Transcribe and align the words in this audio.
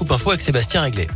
Scoop 0.00 0.12
Info 0.12 0.30
avec 0.30 0.40
Sébastien 0.40 0.80
Réglé. 0.80 1.08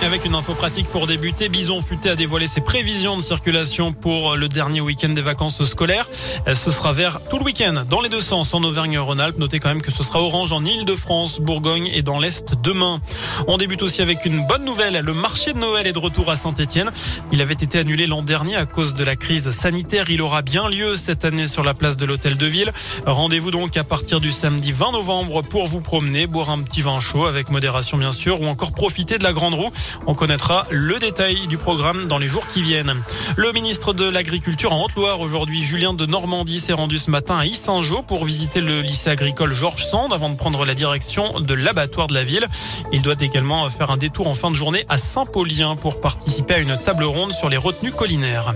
Avec 0.00 0.24
une 0.24 0.34
info 0.36 0.54
pratique 0.54 0.86
pour 0.86 1.06
débuter, 1.08 1.48
Bison 1.48 1.82
Futé 1.82 2.10
a 2.10 2.14
dévoilé 2.14 2.46
ses 2.46 2.60
prévisions 2.60 3.16
de 3.16 3.22
circulation 3.22 3.92
pour 3.92 4.36
le 4.36 4.48
dernier 4.48 4.80
week-end 4.80 5.08
des 5.08 5.20
vacances 5.20 5.62
scolaires. 5.64 6.08
Ce 6.46 6.70
sera 6.70 6.92
vert 6.92 7.20
tout 7.28 7.38
le 7.38 7.44
week-end 7.44 7.84
dans 7.90 8.00
les 8.00 8.08
deux 8.08 8.20
sens 8.20 8.54
en 8.54 8.62
Auvergne-Rhône-Alpes. 8.62 9.38
Notez 9.38 9.58
quand 9.58 9.68
même 9.68 9.82
que 9.82 9.90
ce 9.90 10.04
sera 10.04 10.22
orange 10.22 10.52
en 10.52 10.64
Ile-de-France, 10.64 11.40
Bourgogne 11.40 11.90
et 11.92 12.02
dans 12.02 12.20
l'Est 12.20 12.54
demain. 12.62 13.00
On 13.48 13.56
débute 13.56 13.82
aussi 13.82 14.00
avec 14.00 14.24
une 14.24 14.46
bonne 14.46 14.64
nouvelle. 14.64 15.00
Le 15.04 15.12
marché 15.12 15.52
de 15.52 15.58
Noël 15.58 15.86
est 15.86 15.92
de 15.92 15.98
retour 15.98 16.30
à 16.30 16.36
Saint-Etienne. 16.36 16.90
Il 17.32 17.42
avait 17.42 17.54
été 17.54 17.78
annulé 17.78 18.06
l'an 18.06 18.22
dernier 18.22 18.56
à 18.56 18.66
cause 18.66 18.94
de 18.94 19.04
la 19.04 19.16
crise 19.16 19.50
sanitaire. 19.50 20.10
Il 20.10 20.22
aura 20.22 20.42
bien 20.42 20.68
lieu 20.68 20.96
cette 20.96 21.24
année 21.24 21.48
sur 21.48 21.64
la 21.64 21.74
place 21.74 21.96
de 21.96 22.06
l'Hôtel 22.06 22.36
de 22.36 22.46
Ville. 22.46 22.72
Rendez-vous 23.04 23.50
donc 23.50 23.76
à 23.76 23.84
partir 23.84 24.20
du 24.20 24.30
samedi 24.30 24.70
20 24.70 24.92
novembre 24.92 25.42
pour 25.42 25.66
vous 25.66 25.80
promener, 25.80 26.26
boire 26.26 26.50
un 26.50 26.62
petit 26.62 26.82
vin 26.82 27.00
chaud 27.00 27.26
avec 27.26 27.50
modération 27.50 27.98
bien 27.98 28.12
sûr 28.12 28.40
ou 28.40 28.46
encore 28.46 28.72
profiter 28.72 29.18
de 29.18 29.24
la 29.24 29.32
grande 29.32 29.54
roue. 29.54 29.70
On 30.06 30.14
connaîtra 30.14 30.66
le 30.70 30.98
détail 30.98 31.46
du 31.46 31.58
programme 31.58 32.06
dans 32.06 32.18
les 32.18 32.28
jours 32.28 32.46
qui 32.46 32.62
viennent. 32.62 32.94
Le 33.36 33.52
ministre 33.52 33.92
de 33.92 34.08
l'Agriculture 34.08 34.72
en 34.72 34.84
Haute-Loire 34.84 35.20
aujourd'hui, 35.20 35.62
Julien 35.62 35.92
de 35.92 36.06
Normandie, 36.06 36.60
s'est 36.60 36.72
rendu 36.72 36.98
ce 36.98 37.10
matin 37.10 37.38
à 37.38 37.46
Issingeau 37.46 38.02
pour 38.02 38.24
visiter 38.24 38.60
le 38.60 38.80
lycée 38.80 39.10
agricole 39.10 39.54
Georges 39.54 39.84
Sand 39.84 40.12
avant 40.12 40.30
de 40.30 40.36
prendre 40.36 40.64
la 40.64 40.74
direction 40.74 41.40
de 41.40 41.54
l'abattoir 41.54 42.06
de 42.06 42.14
la 42.14 42.24
ville. 42.24 42.46
Il 42.92 43.02
doit 43.02 43.20
également 43.20 43.68
faire 43.70 43.90
un 43.90 43.96
détour 43.96 44.26
en 44.26 44.34
fin 44.34 44.50
de 44.50 44.56
journée 44.56 44.84
à 44.88 44.96
Saint-Paulien 44.96 45.76
pour 45.76 46.00
participer 46.00 46.54
à 46.54 46.58
une 46.58 46.76
table 46.76 47.04
ronde 47.04 47.32
sur 47.32 47.48
les 47.48 47.56
retenues 47.56 47.92
collinaires. 47.92 48.54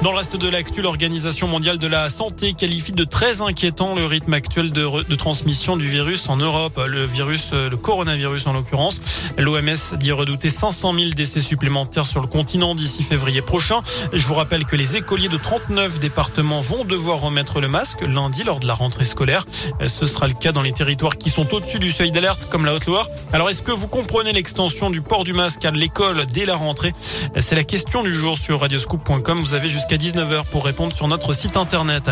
Dans 0.00 0.12
le 0.12 0.18
reste 0.18 0.36
de 0.36 0.48
l'actu, 0.48 0.80
l'Organisation 0.80 1.48
mondiale 1.48 1.78
de 1.78 1.88
la 1.88 2.08
santé 2.08 2.52
qualifie 2.52 2.92
de 2.92 3.02
très 3.02 3.40
inquiétant 3.40 3.96
le 3.96 4.06
rythme 4.06 4.32
actuel 4.32 4.70
de, 4.70 5.14
transmission 5.16 5.76
du 5.76 5.88
virus 5.88 6.28
en 6.28 6.36
Europe. 6.36 6.80
Le 6.86 7.04
virus, 7.04 7.50
le 7.52 7.76
coronavirus 7.76 8.46
en 8.46 8.52
l'occurrence. 8.52 9.00
L'OMS 9.38 9.96
dit 9.98 10.12
redouter 10.12 10.50
500 10.50 10.94
000 10.94 11.10
décès 11.16 11.40
supplémentaires 11.40 12.06
sur 12.06 12.20
le 12.20 12.28
continent 12.28 12.76
d'ici 12.76 13.02
février 13.02 13.42
prochain. 13.42 13.80
Je 14.12 14.24
vous 14.28 14.34
rappelle 14.34 14.66
que 14.66 14.76
les 14.76 14.96
écoliers 14.96 15.28
de 15.28 15.36
39 15.36 15.98
départements 15.98 16.60
vont 16.60 16.84
devoir 16.84 17.18
remettre 17.18 17.60
le 17.60 17.66
masque 17.66 18.02
lundi 18.02 18.44
lors 18.44 18.60
de 18.60 18.68
la 18.68 18.74
rentrée 18.74 19.04
scolaire. 19.04 19.46
Ce 19.84 20.06
sera 20.06 20.28
le 20.28 20.34
cas 20.34 20.52
dans 20.52 20.62
les 20.62 20.72
territoires 20.72 21.18
qui 21.18 21.28
sont 21.28 21.52
au-dessus 21.52 21.80
du 21.80 21.90
seuil 21.90 22.12
d'alerte 22.12 22.46
comme 22.48 22.64
la 22.64 22.72
Haute-Loire. 22.74 23.08
Alors 23.32 23.50
est-ce 23.50 23.62
que 23.62 23.72
vous 23.72 23.88
comprenez 23.88 24.32
l'extension 24.32 24.90
du 24.90 25.02
port 25.02 25.24
du 25.24 25.32
masque 25.32 25.64
à 25.64 25.72
l'école 25.72 26.24
dès 26.26 26.46
la 26.46 26.54
rentrée? 26.54 26.94
C'est 27.36 27.56
la 27.56 27.64
question 27.64 28.04
du 28.04 28.14
jour 28.14 28.38
sur 28.38 28.60
radioscoop.com. 28.60 29.40
Vous 29.40 29.54
avez 29.54 29.68
jusqu'à 29.68 29.87
jusqu'à 29.88 30.20
19h 30.20 30.44
pour 30.50 30.64
répondre 30.64 30.94
sur 30.94 31.08
notre 31.08 31.32
site 31.32 31.56
internet. 31.56 32.10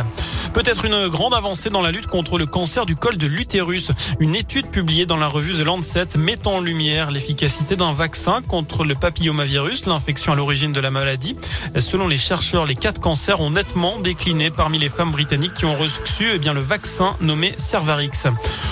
Peut-être 0.55 0.87
une 0.87 1.09
grande 1.09 1.35
avancée 1.35 1.69
dans 1.69 1.83
la 1.83 1.91
lutte 1.91 2.07
contre 2.07 2.39
le 2.39 2.47
cancer 2.47 2.87
du 2.87 2.97
col 2.97 3.19
de 3.19 3.27
l'utérus. 3.27 3.91
Une 4.19 4.35
étude 4.35 4.69
publiée 4.69 5.05
dans 5.05 5.19
la 5.19 5.27
revue 5.27 5.53
The 5.53 5.65
Lancet 5.67 6.17
met 6.17 6.47
en 6.47 6.61
lumière 6.61 7.11
l'efficacité 7.11 7.77
d'un 7.77 7.93
vaccin 7.93 8.41
contre 8.41 8.85
le 8.85 8.95
papillomavirus, 8.95 9.85
l'infection 9.87 10.33
à 10.33 10.37
l'origine 10.37 10.73
de 10.73 10.81
la 10.81 10.91
maladie. 10.91 11.37
Selon 11.79 12.09
les 12.09 12.17
chercheurs, 12.17 12.65
les 12.65 12.77
cas 12.77 12.93
de 12.93 12.99
cancer 12.99 13.41
ont 13.41 13.51
nettement 13.51 13.99
décliné 13.99 14.51
parmi 14.51 14.79
les 14.79 14.89
femmes 14.89 15.11
britanniques 15.11 15.55
qui 15.55 15.67
ont 15.67 15.75
reçu 15.75 16.31
eh 16.33 16.39
bien, 16.39 16.55
le 16.55 16.63
vaccin 16.63 17.15
nommé 17.21 17.55
Cervarix. 17.59 18.11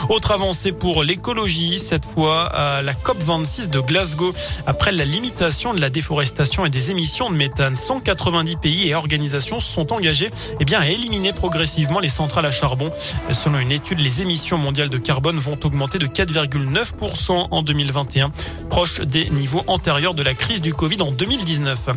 Autre 0.09 0.33
avancée 0.33 0.73
pour 0.73 1.03
l'écologie, 1.03 1.79
cette 1.79 2.07
fois 2.07 2.45
à 2.45 2.81
la 2.81 2.95
COP26 2.95 3.69
de 3.69 3.81
Glasgow. 3.81 4.33
Après 4.67 4.93
la 4.93 5.05
limitation 5.05 5.75
de 5.75 5.81
la 5.81 5.91
déforestation 5.91 6.65
et 6.65 6.71
des 6.71 6.91
émissions 6.91 7.31
de 7.31 7.37
méthane, 7.37 7.77
190 7.77 8.57
pays 8.57 8.89
et 8.89 8.94
organisations 8.95 9.61
sont 9.61 9.93
engagées 9.93 10.31
eh 10.61 10.65
bien, 10.65 10.81
à 10.81 10.89
éliminer 10.89 11.33
progressivement 11.33 12.01
les 12.01 12.09
centrales 12.09 12.47
à 12.47 12.51
charbon. 12.51 12.91
Selon 13.33 13.59
une 13.59 13.73
étude, 13.73 14.01
les 14.01 14.23
émissions 14.23 14.59
mondiales 14.59 14.91
de 14.91 14.99
carbone 14.99 15.39
vont 15.39 15.59
augmenter 15.65 15.99
de 15.99 16.07
4,9% 16.07 17.49
en 17.51 17.63
2021, 17.63 18.31
proche 18.71 19.01
des 19.01 19.31
niveaux 19.31 19.63
antérieurs 19.67 20.15
de 20.15 20.23
la 20.23 20.35
crise 20.35 20.61
du 20.61 20.75
Covid 20.75 21.03
en 21.03 21.11
2019. 21.11 21.89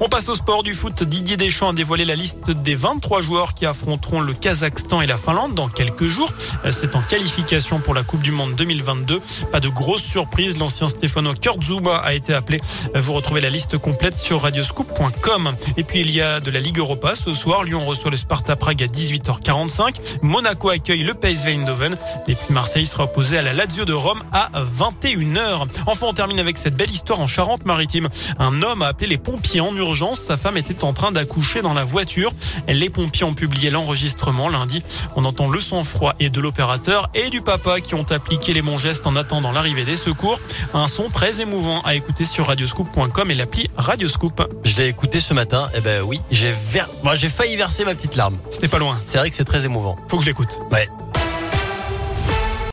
On 0.00 0.08
passe 0.08 0.28
au 0.28 0.34
sport 0.34 0.62
du 0.62 0.74
foot. 0.74 1.02
Didier 1.02 1.36
Deschamps 1.36 1.70
a 1.70 1.72
dévoilé 1.72 2.04
la 2.04 2.16
liste 2.16 2.50
des 2.50 2.74
23 2.74 3.22
joueurs 3.22 3.54
qui 3.54 3.66
affronteront 3.66 4.20
le 4.20 4.34
Kazakhstan 4.34 5.00
et 5.00 5.06
la 5.06 5.16
Finlande 5.16 5.54
dans 5.54 5.68
quelques 5.68 6.06
jours. 6.06 6.30
C'est 6.70 6.94
en 6.94 7.02
qualification 7.02 7.78
pour 7.78 7.94
la 7.94 8.02
Coupe 8.02 8.22
du 8.22 8.32
Monde 8.32 8.54
2022. 8.54 9.20
Pas 9.52 9.60
de 9.60 9.68
grosse 9.68 10.02
surprise. 10.02 10.58
L'ancien 10.58 10.88
Stéphano 10.88 11.34
Kurt 11.34 11.58
a 12.02 12.14
été 12.14 12.34
appelé. 12.34 12.60
Vous 12.94 13.12
retrouvez 13.12 13.40
la 13.40 13.50
liste 13.50 13.78
complète 13.78 14.16
sur 14.16 14.42
radioscoop.com. 14.42 15.54
Et 15.76 15.84
puis 15.84 16.00
il 16.00 16.10
y 16.10 16.20
a 16.20 16.40
de 16.46 16.52
la 16.52 16.60
Ligue 16.60 16.78
Europa. 16.78 17.14
Ce 17.16 17.34
soir, 17.34 17.64
Lyon 17.64 17.84
reçoit 17.84 18.12
le 18.12 18.16
Sparta 18.16 18.54
Prague 18.54 18.80
à 18.80 18.86
18h45. 18.86 19.96
Monaco 20.22 20.70
accueille 20.70 21.02
le 21.02 21.12
PSV 21.12 21.54
Eindhoven. 21.54 21.96
Et 22.28 22.36
puis 22.36 22.46
Marseille 22.50 22.86
sera 22.86 23.04
opposé 23.04 23.36
à 23.36 23.42
la 23.42 23.52
Lazio 23.52 23.84
de 23.84 23.92
Rome 23.92 24.22
à 24.32 24.50
21h. 24.78 25.66
Enfin, 25.86 26.06
on 26.06 26.14
termine 26.14 26.38
avec 26.38 26.56
cette 26.56 26.76
belle 26.76 26.90
histoire 26.90 27.18
en 27.18 27.26
Charente-Maritime. 27.26 28.08
Un 28.38 28.62
homme 28.62 28.82
a 28.82 28.86
appelé 28.86 29.08
les 29.08 29.18
pompiers 29.18 29.60
en 29.60 29.74
urgence. 29.74 30.20
Sa 30.20 30.36
femme 30.36 30.56
était 30.56 30.84
en 30.84 30.92
train 30.92 31.10
d'accoucher 31.10 31.62
dans 31.62 31.74
la 31.74 31.82
voiture. 31.82 32.30
Les 32.68 32.90
pompiers 32.90 33.24
ont 33.24 33.34
publié 33.34 33.70
l'enregistrement 33.70 34.48
lundi. 34.48 34.84
On 35.16 35.24
entend 35.24 35.48
le 35.48 35.60
sang-froid 35.60 36.14
et 36.20 36.30
de 36.30 36.40
l'opérateur 36.40 37.10
et 37.14 37.28
du 37.28 37.40
papa 37.40 37.80
qui 37.80 37.96
ont 37.96 38.06
appliqué 38.12 38.52
les 38.52 38.62
bons 38.62 38.78
gestes 38.78 39.08
en 39.08 39.16
attendant 39.16 39.50
l'arrivée 39.50 39.84
des 39.84 39.96
secours. 39.96 40.38
Un 40.74 40.86
son 40.86 41.08
très 41.08 41.40
émouvant 41.40 41.80
à 41.80 41.96
écouter 41.96 42.24
sur 42.24 42.46
radioscoop.com 42.46 43.30
et 43.32 43.34
l'appli 43.34 43.68
Radioscoop. 43.76 44.42
Je 44.62 44.76
l'ai 44.76 44.86
écouté 44.86 45.18
ce 45.18 45.34
matin. 45.34 45.68
Eh 45.74 45.80
ben 45.80 46.02
oui, 46.02 46.20
j'ai 46.36 46.52
ver... 46.52 46.88
j'ai 47.14 47.28
failli 47.28 47.56
verser 47.56 47.84
ma 47.84 47.94
petite 47.94 48.14
larme. 48.14 48.36
C'était 48.50 48.68
pas 48.68 48.78
loin. 48.78 48.96
C'est 49.06 49.18
vrai 49.18 49.30
que 49.30 49.36
c'est 49.36 49.44
très 49.44 49.64
émouvant. 49.64 49.96
Faut 50.08 50.18
que 50.18 50.22
je 50.22 50.28
l'écoute. 50.28 50.58
Ouais. 50.70 50.86